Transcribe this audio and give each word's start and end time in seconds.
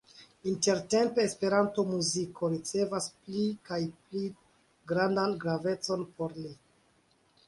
Intertempe 0.51 1.25
Esperanto-muziko 1.29 2.49
ricevas 2.53 3.09
pli 3.25 3.43
kaj 3.69 3.79
pli 3.97 4.23
grandan 4.93 5.37
gravecon 5.45 6.07
por 6.17 6.35
li. 6.39 6.55